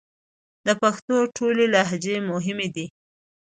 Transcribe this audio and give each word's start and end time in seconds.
د 0.65 0.67
پښتو 0.81 1.15
ټولې 1.37 1.65
لهجې 1.73 2.15
مهمې 2.31 2.67
دي 2.75 2.85